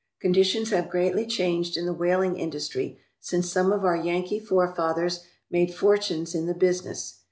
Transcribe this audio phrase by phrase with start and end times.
[0.19, 5.19] Conditions have greatly changed in the whaling in dustry since some of our Yankee forefathers
[5.51, 7.19] made for tunes in the business.